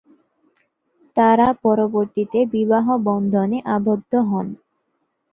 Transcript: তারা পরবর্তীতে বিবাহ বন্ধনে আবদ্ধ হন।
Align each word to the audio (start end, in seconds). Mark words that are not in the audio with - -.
তারা 1.17 1.47
পরবর্তীতে 1.63 2.39
বিবাহ 2.53 2.85
বন্ধনে 3.07 3.57
আবদ্ধ 3.75 4.11
হন। 4.29 4.47